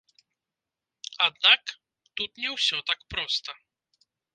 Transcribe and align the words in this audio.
Аднак, 1.27 1.75
тут 2.15 2.31
не 2.43 2.49
ўсё 2.57 2.77
так 2.89 2.99
проста. 3.17 3.51